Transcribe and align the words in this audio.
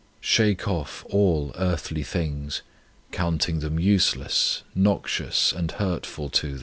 Shake 0.19 0.67
off 0.67 1.05
all 1.11 1.51
earthly 1.53 2.01
things, 2.01 2.63
counting 3.11 3.59
them 3.59 3.77
useless, 3.79 4.63
noxious, 4.73 5.51
and 5.51 5.69
hurtful 5.73 6.27
to 6.29 6.55
thee. 6.57 6.59